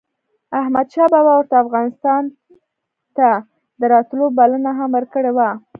[0.59, 2.23] احمد شاه بابا ورته افغانستان
[3.17, 3.27] ته
[3.81, 5.49] دَراتلو بلنه هم ورکړې وه